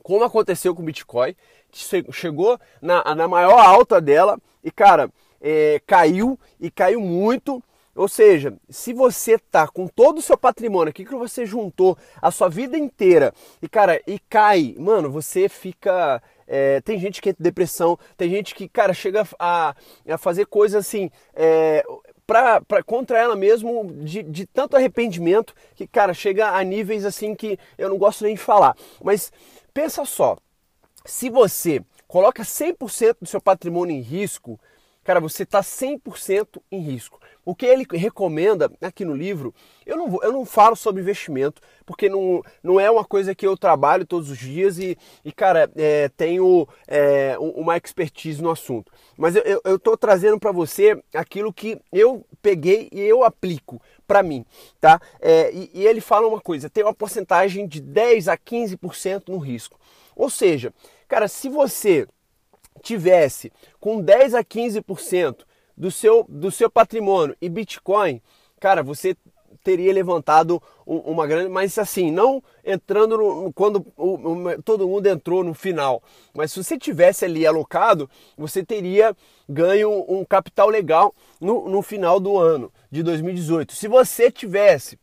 como 0.01 0.23
aconteceu 0.23 0.75
com 0.75 0.81
o 0.81 0.85
Bitcoin, 0.85 1.35
que 1.71 2.11
chegou 2.11 2.59
na, 2.81 3.15
na 3.15 3.27
maior 3.27 3.59
alta 3.59 3.99
dela 3.99 4.37
e, 4.63 4.69
cara, 4.69 5.09
é, 5.41 5.81
caiu 5.87 6.39
e 6.59 6.69
caiu 6.69 7.01
muito. 7.01 7.63
Ou 7.95 8.07
seja, 8.07 8.57
se 8.69 8.91
você 8.91 9.37
tá 9.37 9.67
com 9.67 9.87
todo 9.87 10.17
o 10.17 10.21
seu 10.21 10.35
patrimônio, 10.35 10.89
aqui 10.89 11.05
que 11.05 11.15
você 11.15 11.45
juntou 11.45 11.95
a 12.21 12.31
sua 12.31 12.49
vida 12.49 12.75
inteira, 12.75 13.31
e 13.61 13.69
cara, 13.69 14.01
e 14.07 14.17
cai, 14.17 14.75
mano, 14.79 15.11
você 15.11 15.47
fica. 15.47 16.21
É, 16.47 16.81
tem 16.81 16.99
gente 16.99 17.21
que 17.21 17.29
entra 17.29 17.41
em 17.41 17.43
depressão, 17.43 17.97
tem 18.17 18.29
gente 18.29 18.55
que, 18.55 18.67
cara, 18.67 18.93
chega 18.93 19.27
a, 19.39 19.75
a 20.07 20.17
fazer 20.17 20.47
coisas 20.47 20.85
assim. 20.85 21.11
É, 21.35 21.83
pra, 22.33 22.61
pra, 22.61 22.81
contra 22.81 23.19
ela 23.19 23.35
mesmo 23.35 23.93
de, 23.99 24.23
de 24.23 24.47
tanto 24.47 24.75
arrependimento 24.75 25.53
que, 25.75 25.85
cara, 25.85 26.15
chega 26.15 26.49
a 26.49 26.63
níveis 26.63 27.05
assim 27.05 27.35
que 27.35 27.59
eu 27.77 27.87
não 27.87 27.95
gosto 27.95 28.23
nem 28.23 28.33
de 28.33 28.41
falar. 28.41 28.75
Mas 29.03 29.31
pensa 29.71 30.03
só, 30.03 30.35
se 31.05 31.29
você 31.29 31.79
coloca 32.07 32.41
100% 32.41 33.17
do 33.21 33.27
seu 33.27 33.39
patrimônio 33.39 33.95
em 33.95 34.01
risco, 34.01 34.59
cara, 35.03 35.19
você 35.19 35.43
está 35.43 35.61
100% 35.61 36.61
em 36.71 36.79
risco. 36.79 37.19
O 37.45 37.53
que 37.53 37.65
ele 37.65 37.85
recomenda 37.91 38.71
aqui 38.81 39.03
no 39.03 39.13
livro, 39.13 39.53
eu 39.85 39.97
não, 39.97 40.09
vou, 40.09 40.23
eu 40.23 40.31
não 40.31 40.45
falo 40.45 40.75
sobre 40.75 41.01
investimento, 41.01 41.61
porque 41.85 42.07
não, 42.07 42.41
não 42.63 42.79
é 42.79 42.89
uma 42.89 43.03
coisa 43.03 43.35
que 43.35 43.45
eu 43.45 43.57
trabalho 43.57 44.05
todos 44.05 44.29
os 44.29 44.37
dias 44.37 44.79
e, 44.79 44.97
e 45.25 45.31
cara, 45.31 45.69
é, 45.75 46.07
tenho 46.09 46.65
é, 46.87 47.35
uma 47.37 47.75
expertise 47.75 48.41
no 48.41 48.49
assunto. 48.49 48.91
Mas 49.17 49.35
eu 49.35 49.75
estou 49.75 49.97
trazendo 49.97 50.39
para 50.39 50.53
você 50.53 51.01
aquilo 51.13 51.51
que 51.51 51.77
eu 51.91 52.25
peguei 52.41 52.87
e 52.91 53.01
eu 53.01 53.25
aplico 53.25 53.81
para 54.07 54.23
mim, 54.23 54.45
tá? 54.79 55.01
É, 55.19 55.51
e, 55.53 55.69
e 55.73 55.85
ele 55.85 55.99
fala 55.99 56.27
uma 56.27 56.39
coisa, 56.39 56.69
tem 56.69 56.83
uma 56.83 56.93
porcentagem 56.93 57.67
de 57.67 57.81
10 57.81 58.29
a 58.29 58.37
15% 58.37 59.23
no 59.27 59.37
risco. 59.37 59.77
Ou 60.15 60.29
seja, 60.29 60.73
cara, 61.07 61.27
se 61.27 61.49
você 61.49 62.07
tivesse 62.83 63.51
com 63.79 63.99
10 63.99 64.35
a 64.35 64.43
15% 64.43 65.37
do 65.75 65.89
seu, 65.89 66.25
do 66.29 66.51
seu 66.51 66.69
patrimônio 66.69 67.35
e 67.41 67.49
Bitcoin, 67.49 68.21
cara, 68.59 68.83
você 68.83 69.15
teria 69.63 69.93
levantado 69.93 70.61
uma 70.85 71.25
grande, 71.25 71.49
mas 71.49 71.77
assim, 71.77 72.11
não 72.11 72.43
entrando 72.65 73.17
no, 73.17 73.53
quando 73.53 73.85
o, 73.95 74.15
o, 74.15 74.61
todo 74.61 74.87
mundo 74.87 75.07
entrou 75.07 75.43
no 75.43 75.53
final, 75.53 76.03
mas 76.33 76.51
se 76.51 76.61
você 76.61 76.77
tivesse 76.77 77.23
ali 77.23 77.47
alocado, 77.47 78.09
você 78.37 78.63
teria 78.63 79.15
ganho 79.47 80.05
um 80.09 80.25
capital 80.25 80.67
legal 80.67 81.15
no, 81.39 81.69
no 81.69 81.81
final 81.81 82.19
do 82.19 82.37
ano 82.37 82.71
de 82.91 83.01
2018. 83.01 83.73
Se 83.73 83.87
você 83.87 84.29
tivesse 84.29 84.99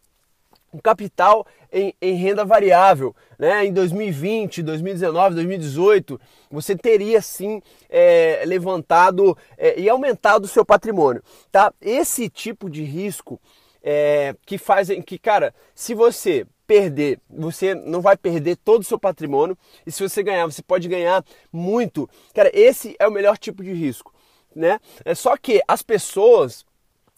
capital 0.79 1.47
em, 1.73 1.95
em, 2.01 2.15
renda 2.15 2.45
variável, 2.45 3.15
né? 3.39 3.65
Em 3.65 3.73
2020, 3.73 4.63
2019, 4.63 5.35
2018, 5.35 6.21
você 6.51 6.77
teria 6.77 7.21
sim 7.21 7.63
é, 7.89 8.43
levantado 8.47 9.37
é, 9.59 9.79
e 9.79 9.89
aumentado 9.89 10.45
o 10.45 10.49
seu 10.49 10.65
patrimônio, 10.65 11.23
tá? 11.51 11.73
Esse 11.81 12.29
tipo 12.29 12.71
de 12.71 12.83
risco 12.83 13.41
é, 13.83 14.35
que 14.47 14.59
fazem 14.59 15.03
que, 15.03 15.19
cara, 15.19 15.55
se 15.75 15.95
você 15.95 16.47
perder, 16.67 17.19
você 17.29 17.75
não 17.75 18.01
vai 18.01 18.17
perder 18.17 18.57
todo 18.57 18.83
o 18.83 18.85
seu 18.85 18.99
patrimônio 18.99 19.59
e 19.85 19.91
se 19.91 20.09
você 20.09 20.23
ganhar, 20.23 20.47
você 20.47 20.63
pode 20.63 20.89
ganhar 20.89 21.25
muito. 21.53 22.09
Cara, 22.33 22.49
esse 22.55 22.95
é 22.99 23.09
o 23.09 23.11
melhor 23.11 23.37
tipo 23.37 23.65
de 23.65 23.73
risco, 23.73 24.15
né? 24.55 24.79
É 25.05 25.15
só 25.15 25.37
que 25.37 25.61
as 25.67 25.83
pessoas 25.83 26.65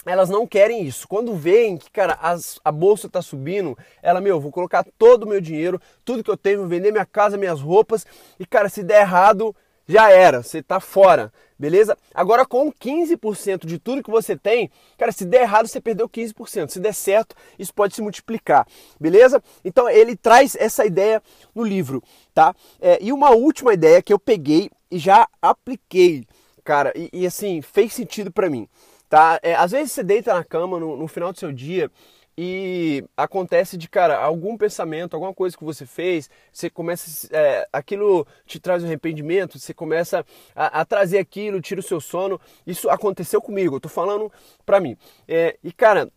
elas 0.06 0.28
não 0.28 0.46
querem 0.46 0.84
isso. 0.84 1.06
Quando 1.06 1.34
veem 1.34 1.76
que, 1.76 1.90
cara, 1.90 2.18
as, 2.20 2.58
a 2.64 2.72
bolsa 2.72 3.06
está 3.06 3.22
subindo, 3.22 3.76
ela, 4.02 4.20
meu, 4.20 4.40
vou 4.40 4.50
colocar 4.50 4.84
todo 4.98 5.24
o 5.24 5.28
meu 5.28 5.40
dinheiro, 5.40 5.80
tudo 6.04 6.24
que 6.24 6.30
eu 6.30 6.36
tenho, 6.36 6.60
vou 6.60 6.68
vender 6.68 6.90
minha 6.90 7.06
casa, 7.06 7.36
minhas 7.36 7.60
roupas, 7.60 8.06
e, 8.38 8.46
cara, 8.46 8.68
se 8.68 8.82
der 8.82 9.02
errado, 9.02 9.54
já 9.86 10.10
era, 10.10 10.42
você 10.42 10.62
tá 10.62 10.80
fora, 10.80 11.32
beleza? 11.58 11.96
Agora 12.14 12.46
com 12.46 12.72
15% 12.72 13.66
de 13.66 13.78
tudo 13.78 14.02
que 14.02 14.10
você 14.10 14.36
tem, 14.36 14.70
cara, 14.96 15.12
se 15.12 15.24
der 15.24 15.42
errado, 15.42 15.66
você 15.66 15.80
perdeu 15.80 16.08
15%. 16.08 16.70
Se 16.70 16.80
der 16.80 16.94
certo, 16.94 17.34
isso 17.58 17.74
pode 17.74 17.94
se 17.94 18.02
multiplicar, 18.02 18.66
beleza? 18.98 19.42
Então 19.64 19.88
ele 19.88 20.16
traz 20.16 20.56
essa 20.56 20.84
ideia 20.86 21.22
no 21.54 21.62
livro, 21.62 22.02
tá? 22.32 22.54
É, 22.80 22.98
e 23.00 23.12
uma 23.12 23.30
última 23.30 23.74
ideia 23.74 24.02
que 24.02 24.12
eu 24.12 24.18
peguei 24.18 24.70
e 24.90 24.98
já 24.98 25.26
apliquei, 25.40 26.24
cara, 26.64 26.92
e, 26.96 27.10
e 27.12 27.26
assim, 27.26 27.60
fez 27.60 27.92
sentido 27.92 28.30
para 28.30 28.48
mim. 28.48 28.68
Tá? 29.12 29.38
É, 29.42 29.54
às 29.54 29.72
vezes 29.72 29.92
você 29.92 30.02
deita 30.02 30.32
na 30.32 30.42
cama 30.42 30.80
no, 30.80 30.96
no 30.96 31.06
final 31.06 31.34
do 31.34 31.38
seu 31.38 31.52
dia 31.52 31.90
e 32.34 33.04
acontece 33.14 33.76
de, 33.76 33.86
cara, 33.86 34.16
algum 34.16 34.56
pensamento, 34.56 35.12
alguma 35.12 35.34
coisa 35.34 35.54
que 35.54 35.62
você 35.62 35.84
fez, 35.84 36.30
você 36.50 36.70
começa, 36.70 37.28
é, 37.30 37.68
aquilo 37.70 38.26
te 38.46 38.58
traz 38.58 38.82
um 38.82 38.86
arrependimento, 38.86 39.58
você 39.58 39.74
começa 39.74 40.24
a, 40.56 40.80
a, 40.80 40.84
trazer 40.86 41.18
aquilo, 41.18 41.60
tira 41.60 41.80
o 41.80 41.82
seu 41.82 42.00
sono. 42.00 42.40
Isso 42.66 42.88
aconteceu 42.88 43.42
comigo, 43.42 43.76
eu 43.76 43.80
tô 43.80 43.90
falando 43.90 44.32
pra 44.64 44.80
mim. 44.80 44.96
É, 45.28 45.58
e, 45.62 45.70
cara, 45.72 46.10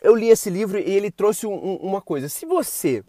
eu 0.00 0.14
li 0.16 0.30
esse 0.30 0.48
livro 0.48 0.78
e 0.78 0.90
ele 0.90 1.10
trouxe 1.10 1.46
um, 1.46 1.52
um, 1.52 1.76
uma 1.76 2.00
coisa. 2.00 2.26
Se 2.26 2.46
você. 2.46 3.04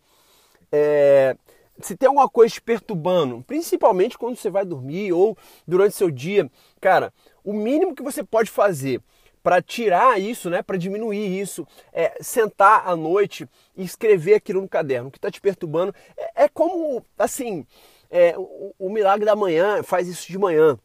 É, 0.70 1.38
se 1.80 1.96
tem 1.96 2.08
alguma 2.08 2.28
coisa 2.28 2.54
te 2.54 2.62
perturbando, 2.62 3.42
principalmente 3.48 4.18
quando 4.18 4.36
você 4.36 4.50
vai 4.50 4.66
dormir 4.66 5.14
ou 5.14 5.38
durante 5.66 5.96
seu 5.96 6.12
dia, 6.12 6.52
cara, 6.82 7.14
o 7.46 7.54
mínimo 7.54 7.96
que 7.96 8.04
você 8.04 8.26
pode 8.26 8.52
fazer 8.52 9.02
para 9.44 9.62
tirar 9.62 10.20
isso, 10.20 10.50
né, 10.50 10.62
para 10.62 10.78
diminuir 10.78 11.40
isso, 11.40 11.68
é 11.92 12.18
sentar 12.22 12.88
à 12.88 12.96
noite 12.96 13.48
e 13.76 13.84
escrever 13.84 14.36
aquilo 14.36 14.62
no 14.62 14.70
caderno. 14.70 15.10
O 15.10 15.12
que 15.12 15.18
está 15.18 15.32
te 15.32 15.42
perturbando 15.42 15.94
é, 16.16 16.44
é, 16.44 16.48
como, 16.48 17.04
assim, 17.18 17.66
é, 18.10 18.38
o, 18.38 18.74
o, 18.78 18.90
milagre 18.90 19.26
da 19.26 19.36
manhã 19.36 19.82
faz 19.84 20.08
isso 20.08 20.28
de 20.28 20.38
manhã, 20.38 20.78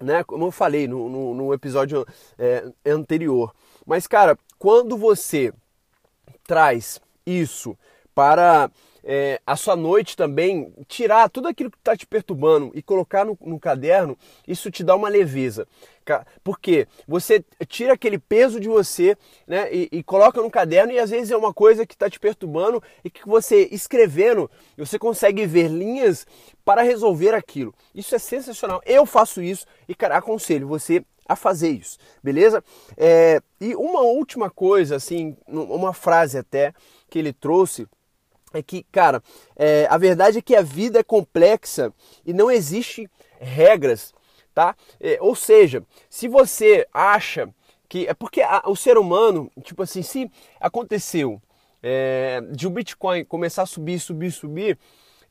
né? 0.00 0.24
Como 0.24 0.46
eu 0.46 0.50
falei 0.50 0.88
no, 0.88 1.08
no, 1.08 1.34
no 1.34 1.54
episódio 1.54 2.06
é, 2.38 2.64
anterior. 2.86 3.54
Mas, 3.86 4.06
cara, 4.06 4.36
quando 4.58 4.96
você 4.96 5.52
traz 6.44 7.00
isso 7.26 7.76
para 8.14 8.70
é, 9.04 9.40
a 9.46 9.56
sua 9.56 9.74
noite 9.74 10.16
também, 10.16 10.72
tirar 10.86 11.28
tudo 11.28 11.48
aquilo 11.48 11.70
que 11.70 11.76
está 11.76 11.96
te 11.96 12.06
perturbando 12.06 12.70
e 12.74 12.82
colocar 12.82 13.24
no, 13.24 13.36
no, 13.40 13.58
caderno, 13.58 14.16
isso 14.46 14.70
te 14.70 14.84
dá 14.84 14.94
uma 14.94 15.08
leveza. 15.08 15.66
Porque 16.42 16.86
você 17.06 17.44
tira 17.68 17.92
aquele 17.92 18.18
peso 18.18 18.58
de 18.58 18.68
você 18.68 19.16
né, 19.46 19.72
e, 19.72 19.88
e 19.92 20.02
coloca 20.02 20.40
no 20.42 20.50
caderno 20.50 20.92
e 20.92 20.98
às 20.98 21.10
vezes 21.10 21.30
é 21.30 21.36
uma 21.36 21.52
coisa 21.54 21.86
que 21.86 21.94
está 21.94 22.10
te 22.10 22.18
perturbando 22.18 22.82
e 23.04 23.10
que 23.10 23.26
você 23.26 23.68
escrevendo, 23.70 24.50
você 24.76 24.98
consegue 24.98 25.46
ver 25.46 25.68
linhas 25.68 26.26
para 26.64 26.82
resolver 26.82 27.34
aquilo. 27.34 27.74
Isso 27.94 28.14
é 28.14 28.18
sensacional. 28.18 28.80
Eu 28.84 29.06
faço 29.06 29.40
isso 29.42 29.66
e, 29.88 29.94
cara, 29.94 30.16
aconselho 30.16 30.66
você 30.66 31.04
a 31.28 31.36
fazer 31.36 31.70
isso, 31.70 31.98
beleza? 32.22 32.62
É, 32.96 33.40
e 33.60 33.74
uma 33.76 34.00
última 34.00 34.50
coisa, 34.50 34.96
assim, 34.96 35.36
uma 35.46 35.92
frase 35.92 36.36
até 36.36 36.74
que 37.08 37.18
ele 37.18 37.32
trouxe 37.32 37.86
é 38.52 38.62
que, 38.62 38.84
cara, 38.90 39.22
é, 39.56 39.86
a 39.90 39.96
verdade 39.98 40.38
é 40.38 40.42
que 40.42 40.54
a 40.54 40.62
vida 40.62 41.00
é 41.00 41.02
complexa 41.02 41.92
e 42.24 42.32
não 42.32 42.50
existe 42.50 43.08
regras, 43.40 44.12
tá? 44.54 44.76
É, 45.00 45.18
ou 45.20 45.34
seja, 45.34 45.82
se 46.08 46.28
você 46.28 46.86
acha 46.92 47.48
que 47.88 48.06
é 48.06 48.14
porque 48.14 48.40
a, 48.40 48.62
o 48.66 48.76
ser 48.76 48.96
humano, 48.96 49.50
tipo 49.62 49.82
assim, 49.82 50.02
se 50.02 50.30
aconteceu 50.60 51.40
é, 51.82 52.40
de 52.50 52.66
o 52.66 52.70
Bitcoin 52.70 53.24
começar 53.24 53.62
a 53.62 53.66
subir, 53.66 53.98
subir, 53.98 54.30
subir, 54.30 54.78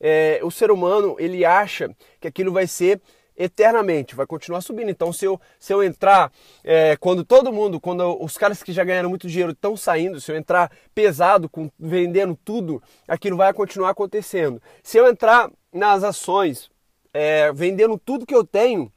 é, 0.00 0.40
o 0.42 0.50
ser 0.50 0.70
humano 0.70 1.16
ele 1.18 1.44
acha 1.44 1.94
que 2.20 2.28
aquilo 2.28 2.52
vai 2.52 2.66
ser 2.66 3.00
eternamente, 3.36 4.14
vai 4.14 4.26
continuar 4.26 4.60
subindo. 4.60 4.90
Então, 4.90 5.12
se 5.12 5.24
eu, 5.24 5.40
se 5.58 5.72
eu 5.72 5.82
entrar, 5.82 6.32
é, 6.62 6.96
quando 6.96 7.24
todo 7.24 7.52
mundo, 7.52 7.80
quando 7.80 8.22
os 8.22 8.36
caras 8.36 8.62
que 8.62 8.72
já 8.72 8.84
ganharam 8.84 9.08
muito 9.08 9.28
dinheiro 9.28 9.52
estão 9.52 9.76
saindo, 9.76 10.20
se 10.20 10.30
eu 10.30 10.36
entrar 10.36 10.70
pesado, 10.94 11.48
com, 11.48 11.70
vendendo 11.78 12.38
tudo, 12.44 12.82
aquilo 13.06 13.36
vai 13.36 13.52
continuar 13.52 13.90
acontecendo. 13.90 14.60
Se 14.82 14.98
eu 14.98 15.08
entrar 15.08 15.50
nas 15.72 16.04
ações, 16.04 16.70
é, 17.12 17.52
vendendo 17.52 17.98
tudo 17.98 18.26
que 18.26 18.34
eu 18.34 18.44
tenho, 18.44 18.92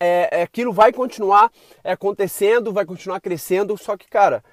é, 0.00 0.42
aquilo 0.42 0.72
vai 0.72 0.92
continuar 0.92 1.50
acontecendo, 1.82 2.72
vai 2.72 2.84
continuar 2.84 3.20
crescendo, 3.20 3.76
só 3.76 3.96
que, 3.96 4.08
cara, 4.08 4.44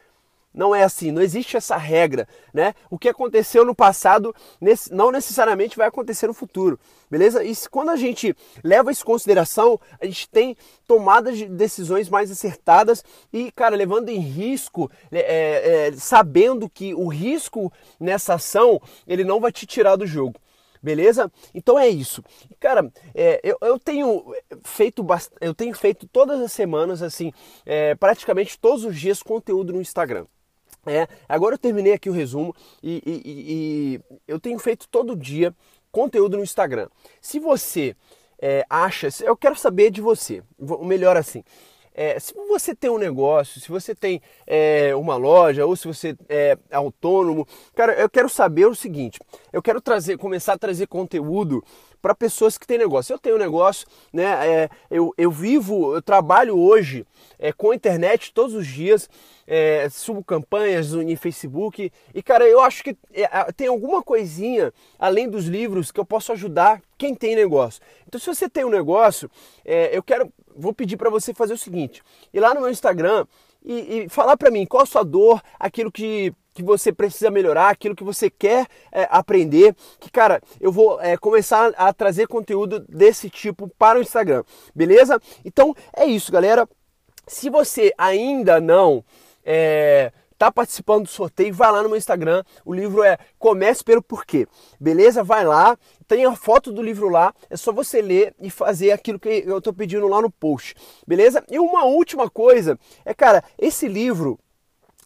não 0.55 0.73
é 0.73 0.83
assim, 0.83 1.11
não 1.11 1.21
existe 1.21 1.57
essa 1.57 1.75
regra, 1.75 2.27
né? 2.53 2.73
O 2.89 2.97
que 2.97 3.09
aconteceu 3.09 3.65
no 3.65 3.75
passado 3.75 4.33
não 4.91 5.11
necessariamente 5.11 5.77
vai 5.77 5.87
acontecer 5.87 6.27
no 6.27 6.33
futuro, 6.33 6.79
beleza? 7.09 7.43
E 7.43 7.53
quando 7.69 7.89
a 7.89 7.95
gente 7.95 8.35
leva 8.63 8.91
isso 8.91 9.03
em 9.03 9.05
consideração, 9.05 9.79
a 9.99 10.05
gente 10.05 10.29
tem 10.29 10.55
tomadas 10.87 11.37
de 11.37 11.45
decisões 11.45 12.09
mais 12.09 12.31
acertadas 12.31 13.03
e, 13.31 13.51
cara, 13.51 13.75
levando 13.75 14.09
em 14.09 14.19
risco, 14.19 14.89
é, 15.11 15.19
é, 15.19 15.87
é, 15.87 15.91
sabendo 15.93 16.69
que 16.69 16.93
o 16.93 17.07
risco 17.07 17.71
nessa 17.99 18.35
ação 18.35 18.81
ele 19.05 19.23
não 19.23 19.39
vai 19.39 19.51
te 19.51 19.65
tirar 19.65 19.95
do 19.95 20.07
jogo. 20.07 20.39
Beleza? 20.81 21.31
Então 21.51 21.79
é 21.79 21.87
isso. 21.87 22.23
Cara, 22.59 22.91
é, 23.15 23.41
eu, 23.43 23.57
eu, 23.59 23.79
tenho 23.79 24.23
feito 24.63 25.01
bast... 25.01 25.33
eu 25.41 25.51
tenho 25.51 25.73
feito 25.75 26.07
todas 26.07 26.39
as 26.39 26.51
semanas, 26.51 27.01
assim, 27.01 27.33
é, 27.65 27.95
praticamente 27.95 28.59
todos 28.59 28.85
os 28.85 28.95
dias 28.95 29.23
conteúdo 29.23 29.73
no 29.73 29.81
Instagram. 29.81 30.27
É, 30.85 31.07
agora 31.27 31.55
eu 31.55 31.59
terminei 31.59 31.93
aqui 31.93 32.09
o 32.09 32.13
resumo 32.13 32.55
e, 32.81 33.01
e, 33.05 33.21
e, 33.25 34.17
eu 34.27 34.39
tenho 34.39 34.59
feito 34.59 34.87
todo 34.87 35.15
dia 35.15 35.53
conteúdo 35.91 36.37
no 36.37 36.43
Instagram. 36.43 36.89
Se 37.21 37.39
você 37.39 37.95
é, 38.39 38.63
acha, 38.69 39.07
eu 39.23 39.35
quero 39.35 39.55
saber 39.55 39.89
de 39.89 40.01
você, 40.01 40.43
melhor 40.81 41.17
assim, 41.17 41.43
é, 41.97 42.19
se 42.19 42.33
você 42.33 42.75
tem 42.75 42.89
um 42.89 42.97
negócio, 42.97 43.61
se 43.61 43.69
você 43.69 43.95
tem 43.95 44.21
é, 44.45 44.93
uma 44.95 45.15
loja 45.15 45.65
ou 45.65 45.77
se 45.77 45.87
você 45.87 46.13
é 46.27 46.57
autônomo, 46.69 47.47
cara, 47.73 47.93
eu 47.93 48.09
quero 48.09 48.27
saber 48.27 48.67
o 48.67 48.75
seguinte: 48.75 49.17
eu 49.53 49.61
quero 49.61 49.79
trazer, 49.79 50.17
começar 50.17 50.53
a 50.53 50.57
trazer 50.57 50.87
conteúdo 50.87 51.63
para 52.01 52.13
pessoas 52.13 52.57
que 52.57 52.67
têm 52.67 52.77
negócio. 52.77 53.13
Eu 53.13 53.17
tenho 53.17 53.37
negócio, 53.37 53.87
né? 54.13 54.47
É, 54.47 54.69
eu, 54.91 55.13
eu 55.17 55.31
vivo, 55.31 55.95
eu 55.95 56.01
trabalho 56.01 56.55
hoje 56.55 57.03
é, 57.39 57.51
com 57.51 57.73
internet 57.73 58.31
todos 58.33 58.53
os 58.53 58.67
dias, 58.67 59.09
é, 59.47 59.87
subo 59.89 60.23
campanhas 60.23 60.93
em 60.93 61.15
Facebook 61.15 61.91
e, 62.13 62.21
cara, 62.21 62.45
eu 62.45 62.59
acho 62.61 62.83
que 62.83 62.95
é, 63.13 63.27
tem 63.53 63.67
alguma 63.67 64.03
coisinha 64.03 64.71
além 64.99 65.27
dos 65.27 65.45
livros 65.45 65.91
que 65.91 65.99
eu 65.99 66.05
posso 66.05 66.31
ajudar 66.31 66.81
quem 66.97 67.15
tem 67.15 67.35
negócio. 67.35 67.81
Então, 68.07 68.19
se 68.19 68.27
você 68.27 68.47
tem 68.47 68.63
um 68.63 68.69
negócio, 68.69 69.29
é, 69.63 69.95
eu 69.95 70.03
quero, 70.03 70.31
vou 70.55 70.73
pedir 70.73 70.97
para 70.97 71.09
você 71.09 71.33
fazer 71.33 71.53
o 71.53 71.57
seguinte: 71.57 72.01
ir 72.33 72.39
lá 72.39 72.53
no 72.53 72.61
meu 72.61 72.69
Instagram 72.69 73.25
e, 73.63 74.05
e 74.05 74.09
falar 74.09 74.37
para 74.37 74.51
mim 74.51 74.65
qual 74.65 74.83
a 74.83 74.85
sua 74.85 75.03
dor, 75.03 75.41
aquilo 75.59 75.91
que 75.91 76.33
que 76.55 76.63
você 76.63 76.89
precisa 76.93 77.29
melhorar, 77.29 77.67
aquilo 77.67 77.93
que 77.93 78.03
você 78.03 78.29
quer 78.29 78.65
é, 78.89 79.05
aprender, 79.11 79.75
que 79.99 80.09
cara, 80.09 80.41
eu 80.61 80.71
vou 80.71 81.01
é, 81.01 81.17
começar 81.17 81.73
a 81.75 81.91
trazer 81.91 82.27
conteúdo 82.27 82.79
desse 82.87 83.29
tipo 83.29 83.69
para 83.77 83.99
o 83.99 84.01
Instagram, 84.01 84.41
beleza? 84.73 85.19
Então 85.43 85.75
é 85.93 86.05
isso, 86.05 86.31
galera. 86.31 86.65
Se 87.27 87.49
você 87.49 87.93
ainda 87.97 88.61
não 88.61 89.03
é, 89.43 90.13
tá 90.37 90.51
participando 90.51 91.03
do 91.03 91.09
sorteio, 91.09 91.53
vai 91.53 91.71
lá 91.71 91.81
no 91.81 91.89
meu 91.89 91.97
Instagram. 91.97 92.43
O 92.63 92.73
livro 92.73 93.03
é 93.03 93.17
Comece 93.37 93.83
pelo 93.83 94.01
Porquê. 94.01 94.47
Beleza? 94.79 95.23
Vai 95.23 95.45
lá, 95.45 95.77
tem 96.07 96.25
a 96.25 96.35
foto 96.35 96.71
do 96.71 96.81
livro 96.81 97.09
lá. 97.09 97.33
É 97.49 97.57
só 97.57 97.71
você 97.71 98.01
ler 98.01 98.35
e 98.39 98.49
fazer 98.49 98.91
aquilo 98.91 99.19
que 99.19 99.43
eu 99.45 99.61
tô 99.61 99.73
pedindo 99.73 100.07
lá 100.07 100.21
no 100.21 100.29
post. 100.29 100.75
Beleza? 101.07 101.43
E 101.49 101.59
uma 101.59 101.85
última 101.85 102.29
coisa 102.29 102.77
é, 103.05 103.13
cara, 103.13 103.43
esse 103.57 103.87
livro 103.87 104.39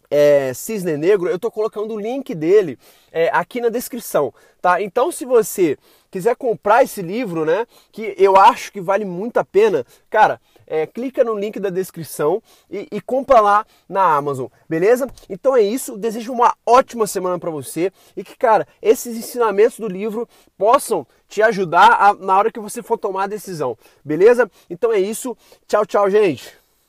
é, 0.10 0.54
Cisne 0.54 0.98
Negro, 0.98 1.30
eu 1.30 1.36
estou 1.36 1.52
colocando 1.52 1.94
o 1.94 2.00
link 2.00 2.34
dele 2.34 2.78
é, 3.12 3.30
aqui 3.32 3.62
na 3.62 3.70
descrição, 3.70 4.34
tá? 4.60 4.82
Então, 4.82 5.12
se 5.12 5.24
você 5.24 5.78
quiser 6.10 6.36
comprar 6.36 6.84
esse 6.84 7.02
livro, 7.02 7.46
né, 7.46 7.68
que 7.92 8.16
eu 8.18 8.36
acho 8.36 8.72
que 8.72 8.82
vale 8.82 9.06
muito 9.06 9.38
a 9.38 9.46
pena, 9.46 9.86
cara, 10.10 10.42
é, 10.70 10.86
clica 10.86 11.24
no 11.24 11.38
link 11.38 11.60
da 11.60 11.72
descrição 11.72 12.42
e, 12.70 12.88
e, 12.92 13.02
compra 13.02 13.42
lá 13.42 13.66
na 13.90 14.16
Amazon, 14.16 14.48
beleza? 14.70 15.08
Então 15.28 15.56
é 15.56 15.62
isso, 15.62 15.98
desejo 15.98 16.32
uma 16.32 16.56
ótima 16.66 17.08
semana 17.08 17.40
para 17.40 17.50
você 17.50 17.92
e 18.16 18.24
que, 18.24 18.38
cara, 18.38 18.68
esses 18.80 19.18
ensinamentos 19.18 19.80
do 19.80 19.88
livro 19.88 20.30
possam 20.58 21.06
te 21.28 21.42
ajudar 21.42 21.98
a, 22.00 22.14
na 22.14 22.38
hora 22.38 22.52
que 22.52 22.60
você 22.60 22.84
for 22.84 22.98
tomar 22.98 23.24
a 23.24 23.28
decisão, 23.28 23.76
beleza? 24.06 24.50
Então 24.70 24.94
é 24.94 25.00
isso, 25.00 25.36
tchau, 25.68 25.86
tchau, 25.86 26.10
gente! 26.10 26.60